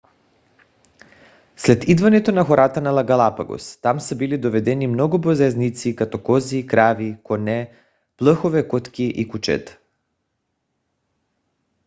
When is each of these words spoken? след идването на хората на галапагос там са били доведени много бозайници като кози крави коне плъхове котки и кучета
след 1.55 1.83
идването 1.93 2.31
на 2.37 2.45
хората 2.45 2.81
на 2.85 3.03
галапагос 3.09 3.77
там 3.77 3.99
са 3.99 4.15
били 4.21 4.37
доведени 4.37 4.87
много 4.93 5.19
бозайници 5.19 5.95
като 5.95 6.21
кози 6.23 6.65
крави 6.67 7.17
коне 7.23 7.75
плъхове 8.17 8.67
котки 8.67 9.03
и 9.15 9.27
кучета 9.27 9.77